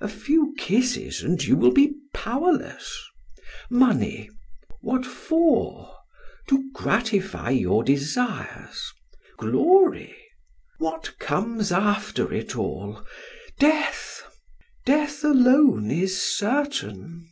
[0.00, 2.96] A few kisses and you will be powerless.
[3.68, 4.30] Money?
[4.80, 5.92] What for?
[6.50, 8.92] To gratify your desires.
[9.38, 10.14] Glory?
[10.78, 13.04] What comes after it all?
[13.58, 14.22] Death!
[14.86, 17.28] Death alone is certain."